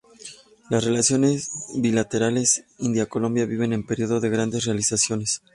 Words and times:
Las 0.71 0.83
Relaciones 0.83 1.51
Bilaterales 1.77 2.63
India-Colombia 2.79 3.45
viven 3.45 3.71
un 3.71 3.85
periodo 3.85 4.19
de 4.19 4.31
grandes 4.31 4.65
realizaciones. 4.65 5.43